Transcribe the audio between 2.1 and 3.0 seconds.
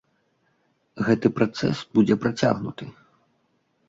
працягнуты.